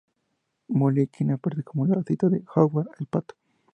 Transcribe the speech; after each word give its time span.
Molly 0.69 1.05
Quinn 1.05 1.29
aparece 1.29 1.61
como 1.61 1.85
la 1.85 2.01
cita 2.01 2.27
de 2.27 2.43
Howard 2.55 2.89
el 2.99 3.05
pato. 3.05 3.35